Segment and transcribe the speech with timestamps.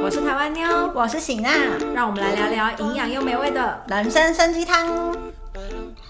[0.00, 1.50] 我是台湾妞，我是喜娜，
[1.92, 4.86] 让我们来聊聊营养又美味的人参参鸡汤。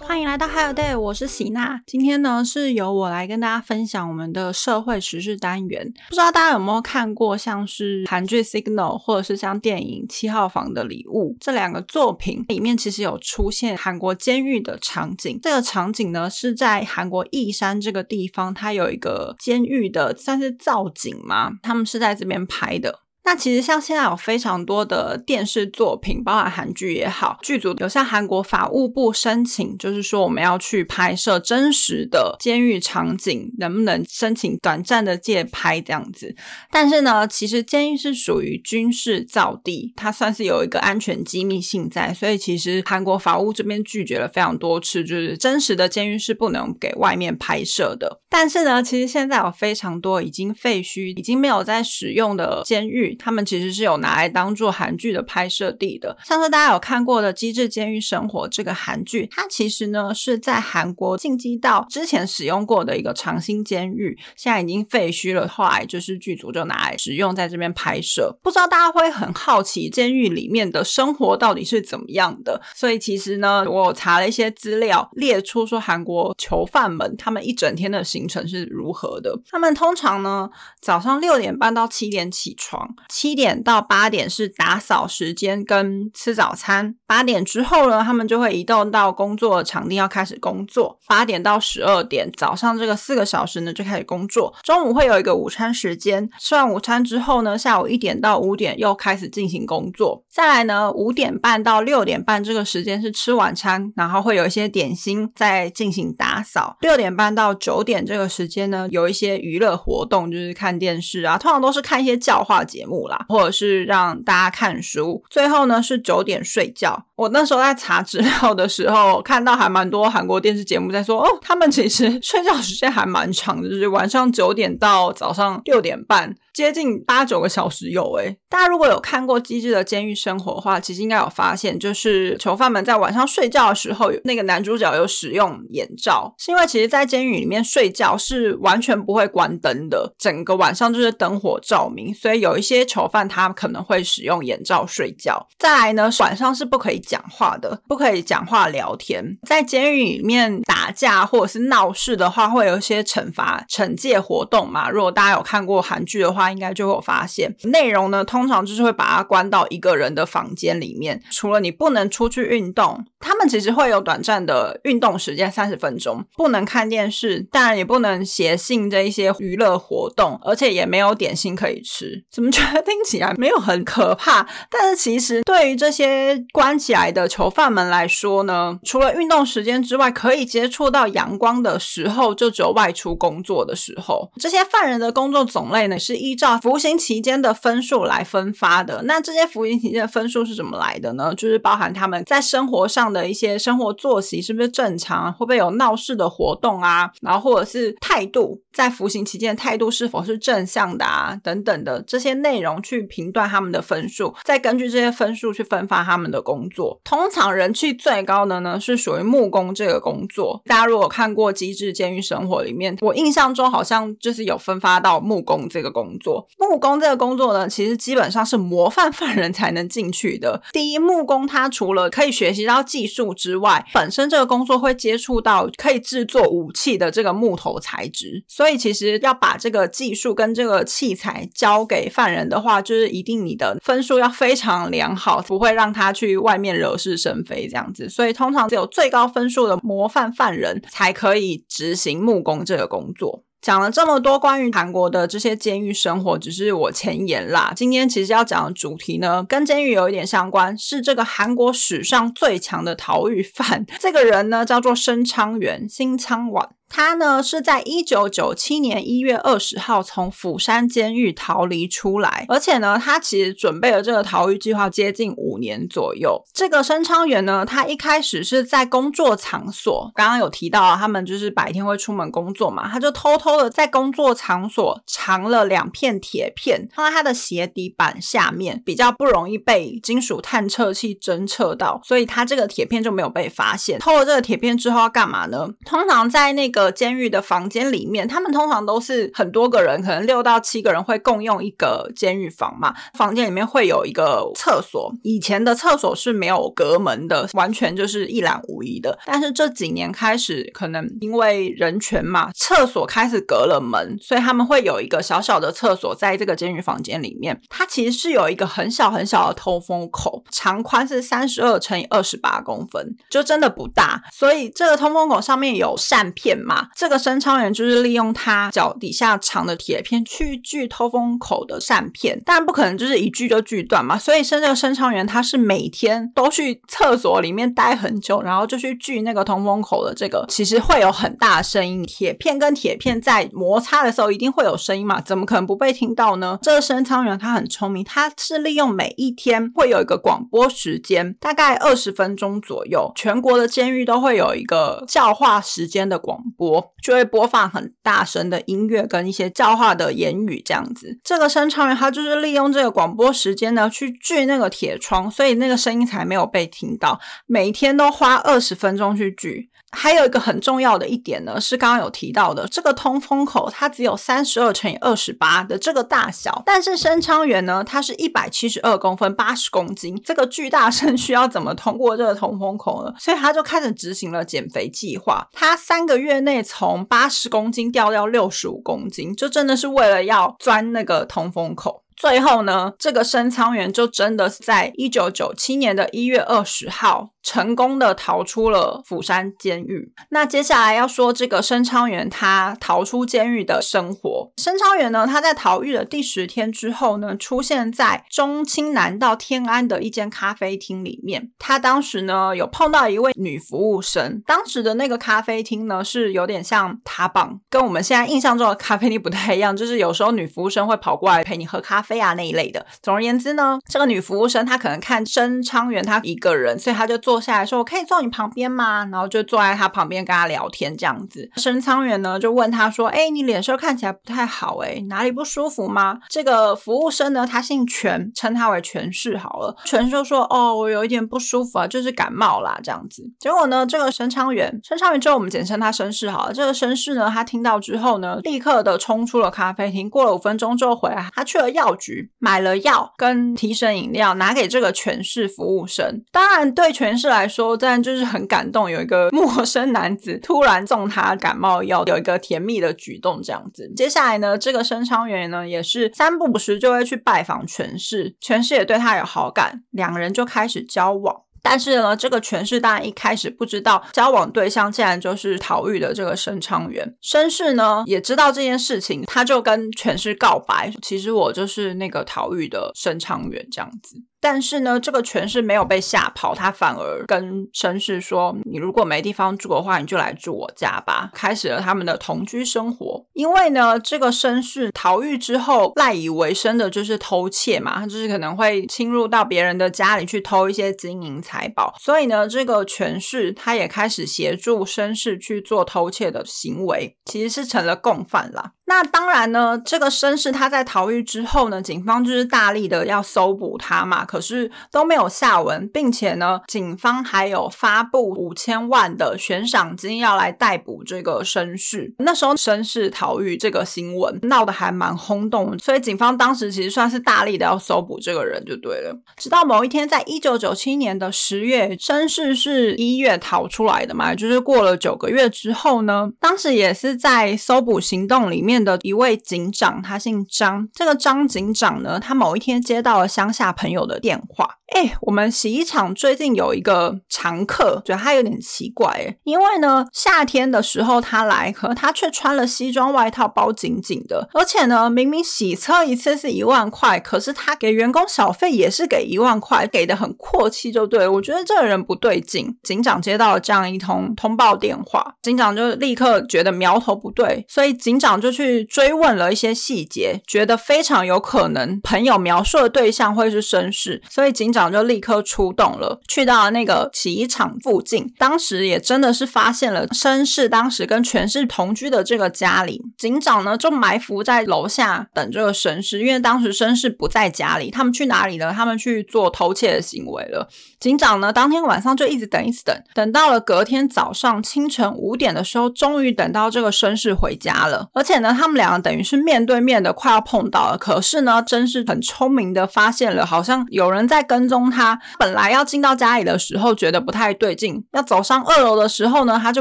[0.01, 1.81] 欢迎来到 Hi Day，我是喜娜。
[1.87, 5.93] 今天呢，是由我来跟大家分享我们的社会时事单元。
[6.09, 15.39] 不知道大家有没有看过，像是韩剧《Signal》或者是像电影《七号房的礼物》这两个作品里面，其实有出现韩国监狱的场景。
[15.43, 23.01] 这个场景呢，是在韩国义山这个地方，它有一个监狱的算是造景嘛，他们是在这边拍的。
[23.29, 36.35] 那其实像现在有非常多的电视作品，包含韩剧也好，剧组有向韩国法务部申请，就是说我们要去拍摄真实的监狱场景，能不能申请短暂的借拍这样子？
[36.71, 48.23] 但是呢，其实监狱是属于军事造地，它算是有一个安全机密性在，所以其实韩国法务这边拒绝了非常多次，就是真实的监狱是不能给外面拍摄的。
[48.31, 53.18] 但是呢，其实现在有非常多已经废墟、已经没有在使用的监狱。
[53.19, 68.39] 他们其实是有拿来当做韩剧的拍摄地的，像是大家有看过的《机智监狱生活》这个韩剧，它其实呢是在韩国进击到之前使用过的一个长兴监狱，现在已经废墟了，后来就是剧组就拿来使用在这边拍摄。
[68.43, 79.39] 不知道大家会很好奇监狱里面的生活到底是怎么样的，所以其实呢，我查了一些资料，列出说韩国囚犯们他们一整天的行程是如何的。
[79.51, 80.49] 他们通常呢
[80.81, 82.95] 早上六点半到七点起床。
[83.09, 90.99] 七点到八点是打扫时间跟吃早餐，八点之后呢，他们就会移动到工作场地要开始工作。
[91.07, 94.55] 八点到十二点，早上这个四个小时呢就开始工作。
[94.63, 100.25] 中午会有一个午餐时间，吃完午餐之后呢，下午一点到五点又开始进行工作。
[100.31, 106.77] 再来呢，五点半到六点半这个时间是吃晚餐，然后会有一些点心在进行打扫。
[106.81, 112.88] 六点半到九点这个时间呢，有一些娱乐活动，就是看电视啊，通常都是看一些教化节目。
[113.09, 117.05] 啦，或者是让大家看书，最后呢是九点睡觉。
[117.17, 126.35] 我那时候在查资料的时候，看到还蛮多韩国电视节目在说，哦，他们其实睡觉时间还蛮长的，就是晚上九点到早上六点半。
[126.59, 145.47] 接近八九个小时有诶，大家如果有看过《机智的监狱生活》的话，其实应该有发现，就是囚犯们在晚上睡觉的时候，那个男主角有使用眼罩，是因为其实，在监狱里面睡觉是完全不会关灯的，整个晚上就是灯火照明，所以有一些囚犯他可能会使用眼罩睡觉。
[145.61, 149.39] 再来呢，晚上是不可以讲话的，不可以讲话聊天。
[149.47, 154.91] 在监狱里面打架或者是闹事的话，会有一些惩罚惩戒活动嘛。
[154.91, 172.25] 如果大家有看过韩剧的话，应该就会发现内容呢，通常就是会把它关到一个人的房间里面，除了你不能出去运动，他们其实会有短暂的运动时间三十分钟，不能看电视，当然也不能写信这一些娱乐活动，而且也没有点心可以吃。
[172.31, 174.47] 怎么觉得听起来没有很可怕？
[174.71, 184.31] 但是其实对于这些关起来的囚犯们来说呢，除了运动时间之外，可以接触到阳光的时候，就只有外出工作的时候。
[184.39, 189.03] 这些犯人的工作种类呢，是依照服刑期间的分数来分发的。
[189.03, 191.35] 那这些服刑期间的分数是怎么来的呢？
[191.35, 197.11] 就是包含他们在生活上的一些生活作息是不是正常，会不会有闹事的活动啊？
[197.21, 201.37] 然后或者是态度，在服刑期间态度是否是正向的啊？
[201.43, 207.01] 等等的这些内容去评断他们的分数，再根据这些分数去分发他们的工作。
[207.03, 210.63] 通常人气最高的呢，是属于木工这个工作。
[210.67, 216.28] 大家如果看过《机智监狱生活》里面，我印象中好像就是有分发到木工这个工作。
[216.59, 220.63] 木工这个工作呢，其实基本上是模范犯人才能进去的。
[220.73, 238.09] 第一，木工他除了可以学习到技术之外，本身这个工作会接触到可以制作武器的这个木头材质，所以其实要把这个技术跟这个器材交给犯人的话，就是一定你的分数要非常良好，不会让他去外面惹是生非这样子。
[238.09, 243.45] 所以通常只有最高分数的模范犯人才可以执行木工这个工作。
[243.61, 247.73] 讲了这么多关于韩国的这些监狱生活，只是我前言啦。
[247.75, 253.85] 今天其实要讲的主题呢，跟监狱有一点相关，是这个韩国史上最强的逃狱犯。
[253.99, 256.78] 这个人呢，叫做申昌元，新昌晚。
[256.89, 266.43] 他呢是在一九九七年一月二十号从釜山监狱逃离出来，而且呢，他其实准备了这个逃狱计划接近五年左右。
[266.53, 283.99] 这个申昌元呢，他一开始是在工作场所，刚刚有提到，他们就是白天会出门工作嘛，他就偷偷的在工作场所藏了两片铁片，放在他的鞋底板下面，比较不容易被金属探测器侦测到，所以他这个铁片就没有被发现。
[283.99, 285.69] 偷了这个铁片之后要干嘛呢？
[285.85, 292.95] 通常在那个个监狱的房间里面，他们通常都是很多个人，可能六到七个人会共用一个监狱房嘛。
[293.15, 299.19] 房间里面会有一个厕所，以前的厕所是没有隔门的，完全就是一览无遗的。
[299.27, 307.61] 但是这几年开始，可能因为人权嘛，厕所开始隔了门，所以他们会有一个小小的厕所在这个监狱房间里面。
[307.69, 314.23] 它其实是有一个很小很小的通风口，长宽是三十二乘以二十八公分，就真的不大。
[314.33, 324.19] 所以这个通风口上面有扇片嘛，嘛这个申昌元就是利用他脚底下长的铁片去锯通风口的扇片，但不可能就是一锯就锯断嘛。
[324.19, 336.59] 所以申这个申昌元他是每天都去厕所里面待很久，然后就去锯那个通风口的这个，其实会有很大的声音，铁片跟铁片在摩擦的时候一定会有声音嘛，怎么可能不被听到呢？
[336.61, 351.19] 这个申昌元他很聪明，他是利用每一天会有一个广播时间，大概二十分钟左右，全国的监狱都会有一个教化时间的广播，就会播放很大声的音乐跟一些教化的言语这样子。
[351.23, 357.21] 这个声唱员他就是利用这个广播时间呢去锯那个铁窗，所以那个声音才没有被听到。
[357.47, 359.71] 每天都花二十分钟去锯。
[359.91, 373.15] 还有一个很重要的一点呢，是刚刚有提到的，这个通风口它只有三十二乘以二十八的这个大小，但是申昌元呢，它是一百七十二公分，八十公斤，这个巨大身躯要怎么通过这个通风口呢？
[373.19, 382.03] 所以他就开始执行了减肥计划，他三个月内从八十公斤掉掉六十五公斤，就真的是为了要钻那个通风口。
[382.19, 387.31] 最后呢，这个申昌元就真的是在一九九七年的一月二十号。
[387.41, 390.13] 成功的逃出了釜山监狱。
[390.29, 394.53] 那接下来要说这个申昌元他逃出监狱的生活。
[394.59, 401.51] 申昌元呢，他在逃狱的第十天之后呢，出现在中清南道天安的一间咖啡厅里面。
[401.59, 404.43] 他当时呢有碰到一位女服务生。
[404.45, 412.87] 当时的那个咖啡厅呢是有点像塔榜，跟我们现在印象中的咖啡厅不太一样，就是有时候女服务生会跑过来陪你喝咖啡啊那一类的。
[413.03, 417.41] 总而言之呢，这个女服务生她可能看申昌元他一个人，所以她就坐。
[417.49, 421.51] 下来说：“我可以坐你旁边吗？”然后就坐在他旁边跟他聊天，这样子。
[421.57, 429.75] 申昌元呢就问他说：“哎，你脸色看起来不太好，哎，哪里不舒服吗？”这个服务生呢，他姓全，称他为全氏好了。
[429.87, 436.53] 全就说：“哦，我有一点不舒服啊，就是感冒啦，这样子。”结果呢，这个申昌元，申昌元之后我们简称他绅士好了。
[436.53, 440.11] 这个绅士呢，他听到之后呢，立刻的冲出了咖啡厅。
[440.11, 446.25] 过了五分钟之后回来，他去了药局买了药跟提神饮料，拿给这个权势服务生。
[446.33, 447.29] 当然，对权势。
[447.29, 453.93] 来说，当然就是很感动，有一个 陌生男子突然送他感冒药，有一个甜蜜的举动，这样子。
[453.95, 461.43] 接下来呢，这个申昌元呢，也是三不五时就会去拜访权势，权势也对他有好感，两人就开始交往。
[461.69, 467.07] 但是呢，这个权势当然一开始不知道交往对象竟然就是逃狱的这个申昌元。
[467.23, 474.17] 绅士呢也知道这件事情，他就跟权势告白，其实我就是那个逃狱的申昌元这样子。
[474.41, 483.27] 但是呢，这个权势没有被吓跑，他反而跟绅士说：“你如果没地方住的话，你就来住我家吧。”开始了他们的同居生活。
[483.33, 491.95] 因为呢，这个绅士逃狱之后赖以为生的就是偷窃嘛，他就是可能会侵入到别人的家里去偷一些金银财宝。
[491.99, 498.73] 所以呢，这个权势他也开始协助绅士去做偷窃的行为，其实是成了共犯啦。
[498.89, 512.15] 那当然呢，这个绅士他在逃狱之后呢，警方就是大力的要搜捕他嘛，可是都没有下文，并且呢，警方还有发布五千万的悬赏金要来逮捕这个绅士。
[512.21, 519.15] 那时候绅士逃狱这个新闻闹得还蛮轰动，所以警方当时其实算是大力的要搜捕这个人就对了。
[519.37, 528.78] 直到某一天，在一九九七年的十月，绅士是一月逃出来的嘛，就是过了九个月之后呢，当时也是在搜捕行动里面。
[528.83, 530.89] 的一位警长，他姓张。
[530.93, 534.77] 这个张警长呢，他某一天接到了乡下朋友的电话。
[534.95, 539.07] 哎，我们洗衣厂最近有一个常客，觉得他有点奇怪。
[539.11, 544.49] 哎，因为呢，夏天的时候他来，可他却穿了西装外套，包紧紧的。
[544.55, 552.75] 而且呢，明明洗车一次是一万块，可是他给员工小费也是给一万块，给的很阔气，就对我觉得这个人不对劲。
[552.83, 558.68] 警长接到了这样一通通报电话，警长就立刻觉得苗头不对，所以警长就去。
[558.69, 568.31] 去追问了一些细节，觉得非常有可能朋友描述的对象会是绅士，所以警长就立刻出动了，去到了那个洗衣厂附近。
[568.37, 578.73] 当时也真的是发现了绅士当时跟全市同居的这个家里，警长呢就埋伏在楼下等这个绅士，因为当时绅士不在家里，他们去哪里了？
[578.73, 580.69] 他们去做偷窃的行为了。
[581.01, 588.09] 警长呢当天晚上就一直等，一直等，等到了隔天早上清晨五点的时候，终于等到这个绅士回家了。
[588.13, 590.99] 而且呢，他们两个等于是面对面的，快要碰到了。
[590.99, 595.19] 可是呢，真是很聪明的发现了，好像有人在跟踪他。
[595.39, 599.81] 本来要进到家里的时候，觉得不太对劲，要走上二楼的时候呢，他就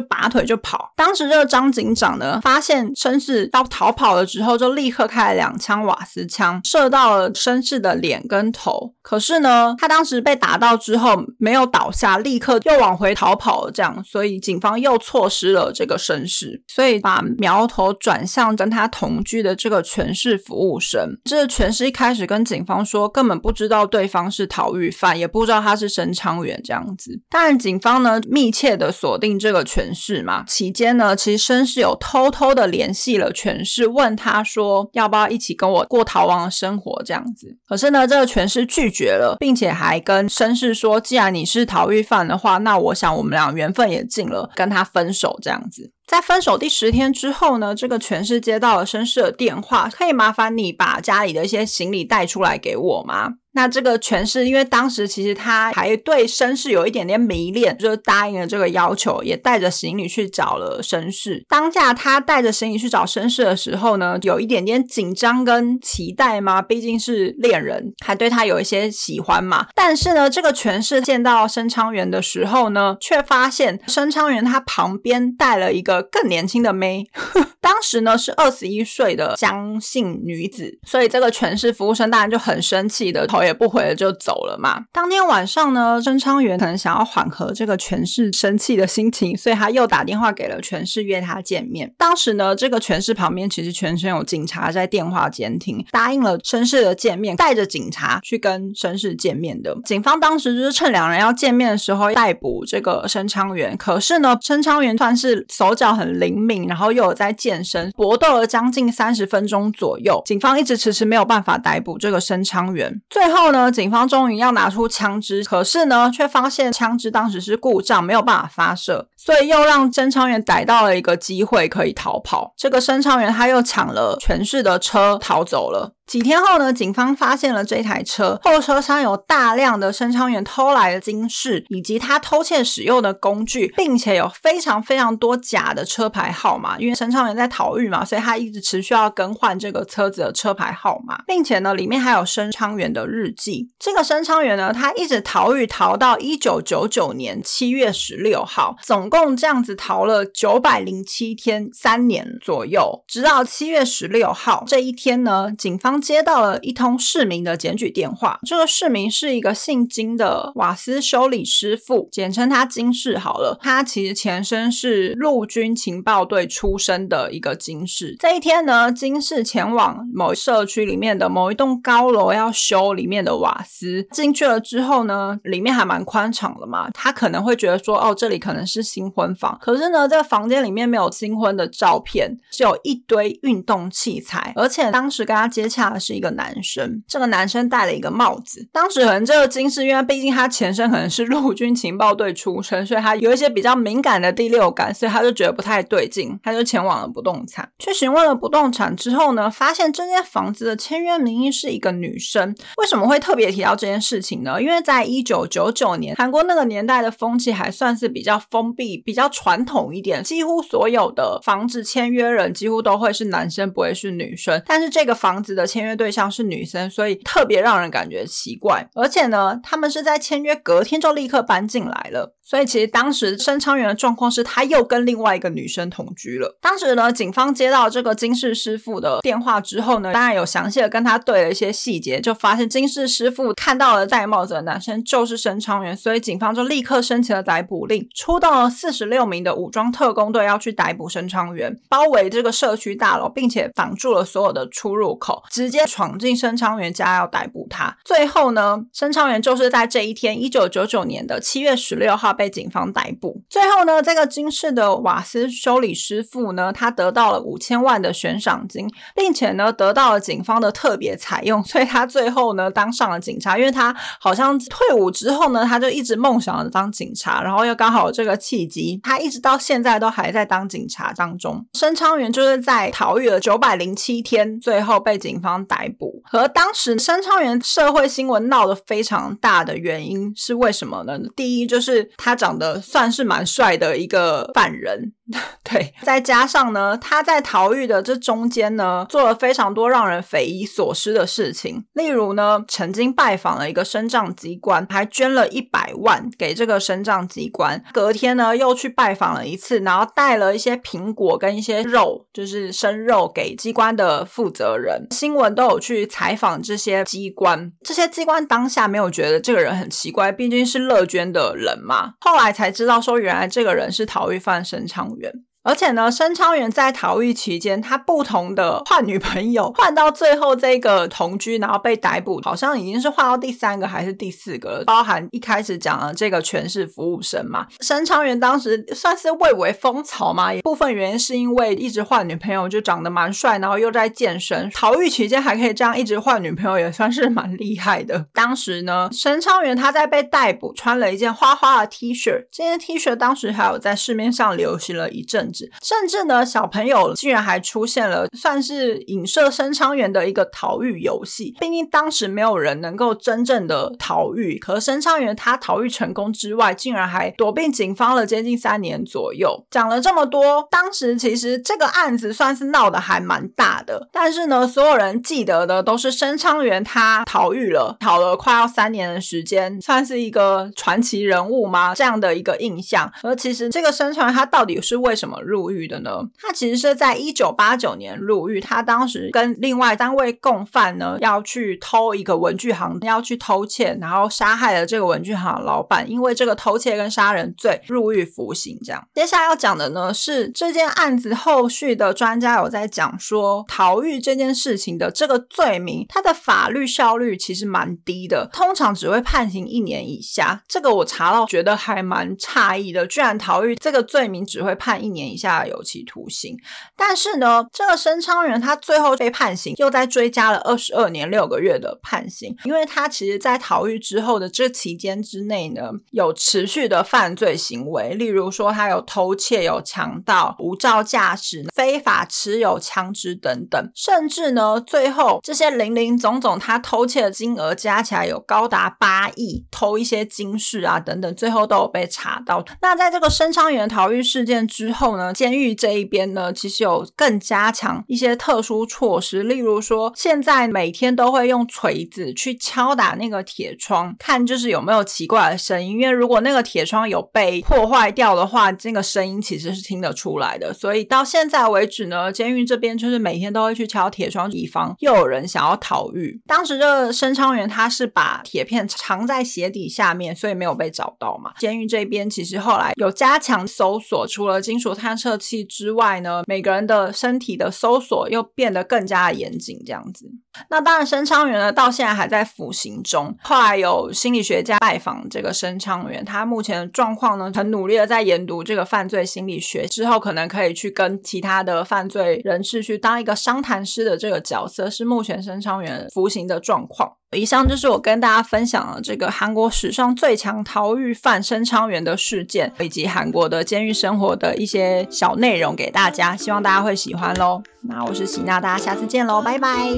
[0.01, 0.93] 拔腿就跑。
[0.95, 8.93] 当时这个张警长呢，发现绅士要逃跑了之后，就立刻开了两枪瓦斯枪，射到了绅士的脸跟头。
[9.01, 13.71] 可是呢，他当时被打到之后没有倒下，立刻又往回逃跑了。
[13.71, 21.17] 这样，所以警方又错失了这个绅士，所以把苗头转向跟跟他同居的这个全市服务生。
[21.23, 27.17] 这个全市一开始跟警方说，根本不知道对方是逃狱犯，也不知道他是申昌元这样子。
[27.29, 37.55] 当然，警方呢密切的锁定这个全市嘛，期间呢，其实绅士有偷偷的联系了全市，问他说要不要一起跟我过逃亡的生活这样子。
[37.69, 45.93] 可是呢，这个全市拒绝了，并且还跟绅士说，既然你是逃狱犯的话，那我想我们俩缘分也尽了，跟他分手这样子。
[46.07, 53.33] 在分手第十天之后呢，这个全是接到了绅士的电话，可以麻烦你把家里的一些行李带出来给我吗？
[53.57, 61.43] 那这个权势因为当时其实他还对绅士有一点点迷恋，就答应了这个要求，也带着行李去找了绅士。
[61.49, 69.65] 当下他带着行李去找绅士的时候呢，有一点点紧张跟期待嘛，毕竟是恋人，还对他有一些喜欢嘛。
[69.73, 77.07] 但是呢，这个权势见到申昌元的时候呢，却发现申昌元他旁边带了一个更年轻的妹，
[77.59, 83.46] 当时呢是二十一岁的江姓女子，所以这个权势服务生当然就很生气的头。
[83.47, 84.83] 也不回了就走了嘛。
[84.91, 91.93] 当天晚上呢，申昌元可能想要缓和这个全市生气的心情，所以他又打电话给了全市约他见面。
[91.97, 99.75] 当时呢，这个全市旁边其实全身有警察在电话监听，答应了绅士的见面，带着警察去跟绅士见面的。
[99.85, 103.75] 警方当时就是趁两人要见面的时候逮捕这个申昌元。
[103.77, 113.01] 可是呢，申昌元算是手脚很灵敏，然后又有在健身，搏斗了将近三十分钟左右，警方一直迟迟没有办法逮捕这个申昌元。
[113.09, 113.36] 最后。
[113.37, 122.53] 后呢，警方终于要拿出枪支，可是呢，却发现枪支当时是故障，没有办法发射，所以又让侦查员逮到了一个机会可以逃跑。
[122.57, 125.93] 这个申昌元他又抢了全市的车逃走了。
[126.07, 136.79] 几天后呢，警方发现了这台车后车厢有大量的申昌元偷来的金饰，以及他偷窃使用的工具，并且有非常非常多假的车牌号码。
[136.79, 143.69] 因为申昌元在逃狱嘛，所以他一直持续要更换这个车子的车牌号码，并且呢，里面还有申昌元的日记。
[143.77, 155.96] 这个申昌元呢，他一直逃狱逃到一九九九年七月十六号，总共这样子逃了九百零七天，三年左右，直到七月十六号这一天呢，警方。
[155.99, 163.57] 接到了一通市民的检举电话，这个市民是一个姓金的瓦斯修理师傅，简称他金氏好了。
[163.61, 168.15] 他其实前身是陆军情报队出身的一个金氏。
[168.19, 179.57] 这一天呢，金氏前往某社区里面的某一栋高楼要修里面的瓦斯，进去了之后呢，里面还蛮宽敞的嘛，他可能会觉得说，哦，这里可能是新婚房。
[179.61, 185.86] 可是呢，这个房间里面没有新婚的照片，只有一堆运动器材，而且当时跟他接洽。
[185.89, 188.67] 他是一个男生，这个男生戴了一个帽子。
[188.71, 202.55] 当时可能这个金是，因为毕竟他前身可能是陆军情报队出身，所以他有一些比较敏感的第六感，所以他就觉得不太对劲，他就前往了不动产，去询问了不动产之后呢，发现这间房子的签约名义是一个女生。
[202.77, 204.61] 为什么会特别提到这件事情呢？
[204.61, 214.61] 因为在一九九九年，韩国那个年代的风气还算是比较封闭、比较传统一点，几乎所有的房子签约人几乎都会是男生，不会是女生。
[214.65, 218.89] 但是这个房子的签签约对象是女生，所以特别让人感觉奇怪。
[218.95, 222.35] 而且呢，他们是在签约隔天就立刻搬进来了。
[222.47, 226.57] 所以其实当时申昌元的状况是他又跟另外一个女生同居了。
[226.61, 247.97] 当时呢，警方接到这个金氏师傅的电话之后呢，当然有详细的跟他对了一些细节，就发现金氏师傅看到了戴帽子的男生就是申昌元，所以警方就立刻申请了逮捕令，出动了四十六名的武装特工队要去逮捕申昌元，包围这个社区大楼，并且挡住了所有的出入口，直接闯进申昌元家要逮捕他。
[248.05, 252.36] 最后呢，申昌元就是在这一天，一九九九年的七月十六号。
[252.37, 253.41] 被警方逮捕。
[253.49, 263.57] 最后呢，这个金氏的瓦斯修理师傅呢，他得到了五千万的悬赏金，并且呢得到了警方的特别采用，所以他最后呢当上了警察。
[263.57, 271.65] 因为他好像退伍之后呢，他就一直梦想着当警察，然后又刚好这个契机，他一直到现在都还在当警察当中。
[271.73, 276.21] 申昌元就是在逃狱了九百零七天，最后被警方逮捕。
[276.23, 281.17] 和当时申昌元社会新闻闹得非常大的原因是为什么呢？
[281.35, 285.13] 第一就是他他长得算是蛮帅的一个犯人。
[285.61, 291.83] 对，再加上呢，他在逃狱的这中间呢，做了非常多让人匪夷所思的事情。
[291.91, 297.83] 例如呢，曾经拜访了一个生葬机关，还捐了一百万给这个生葬机关。
[297.91, 305.07] 隔天呢，又去拜访了一次，然后带了一些苹果跟一些肉，就是生肉给机关的负责人。
[305.11, 312.13] 新闻都有去采访这些机关，这些机关当下没有觉得这个人很奇怪，毕竟是乐捐的人嘛。
[312.21, 315.16] 后来才知道说，原来这个人是逃狱犯申昌。
[315.17, 315.46] 动员。
[315.67, 324.83] 而且呢，申昌元在逃狱期间，他不同的换女朋友，换到最后这个同居，然后被逮捕，好像已经是换到第三个还是第四个了。
[324.85, 334.71] 包含一开始讲的这个全是服务生嘛，申昌元当时算是蔚为风潮嘛，也部分原因是因为一直换女朋友，就长得蛮帅，然后又在健身。
[334.73, 338.27] 逃狱期间还可以这样一直换女朋友，也算是蛮厉害的。
[338.33, 345.51] 当时呢，申昌元他在被逮捕，穿了一件花花的 T 恤，这件 T 恤当时还有在市面上流行了一阵。
[345.81, 351.55] 甚至呢，小朋友竟然还出现了，算是影射申昌元的一个逃狱游戏。
[351.59, 359.65] 毕竟当时没有人能够真正的逃狱，可申昌元他逃狱成功之外，竟然还躲避警方了接近三年左右。
[359.71, 364.09] 讲了这么多，当时其实这个案子算是闹得还蛮大的。
[364.11, 371.93] 但是呢，所有人记得的都是申昌元他逃狱了，逃了快要三年的时间，算是一个传奇人物吗？
[371.95, 373.11] 这样的一个印象。
[373.23, 375.37] 而其实这个申昌元他到底是为什么？
[375.47, 376.19] 入狱的呢？
[376.37, 378.59] 他其实是在一九八九年入狱。
[378.59, 386.09] 他当时跟另外三位共犯呢，要去偷一个文具行，要去偷窃，然后杀害了这个文具行老板。
[386.11, 388.77] 因为这个偷窃跟杀人罪入狱服刑。
[388.83, 400.61] 这样，接下来要讲的呢是这件案子后续的专家有在讲说，逃狱这件事情的这个罪名，它的法律效率其实蛮低的，通常只会判刑一年以下。
[400.67, 405.36] 这个我查到，觉得还蛮诧异的，居然逃狱这个罪名只会判一年以。
[405.37, 406.57] 下有期徒刑，
[406.95, 432.63] 但是呢，这个申昌元他最后被判刑，又在追加了二十二年六个月的判刑，因为他其实在逃狱之后的这期间之内呢，有持续的犯罪行为，例如说他有偷窃、有强盗、无照驾驶、非法持有枪支等等，甚至呢，最后这些零零总总他偷窃的金额加起来有高达八亿，偷一些金饰啊等等，最后都有被查到。
[432.81, 435.33] 那在这个申昌元逃狱事件之后呢？
[435.33, 445.99] 监狱这一边呢，其实有更加强一些特殊措施，例如说，现在每天都会用锤子去敲打那个铁窗，看就是有没有奇怪的声音。
[445.99, 450.71] 因为如果那个铁窗有被破坏掉的话，这个声音其实是听得出来的。
[450.71, 456.39] 所以到现在为止呢，监狱这边就是每天都会去敲铁窗，以防又有人想要逃狱。
[456.45, 461.51] 当时这个申昌元他是把铁片藏在鞋底下面，所以没有被找到嘛。
[461.57, 465.06] 监狱这边其实后来有加强搜索，除了金属探。
[465.07, 470.29] 探测器之外呢，每个人的身体的搜索又变得更加的严谨，这样子。
[470.69, 473.33] 那当然，申昌元呢，到现在还在服刑中。
[473.41, 487.13] 后来有心理学家拜访这个申昌元，他目前的状况呢，很努力的在研读这个犯罪心理学，之后可能可以去跟其他的犯罪人士去当一个商谈师的这个角色，是目前申昌元服刑的状况。
[487.31, 497.61] 以上就是我跟大家分享了这个韩国史上最强逃狱犯申昌元的事件，以及韩国的监狱生活的一些小内容给大家，希望大家会喜欢喽。
[497.81, 499.89] 那我是喜娜，大家下次见喽，拜拜。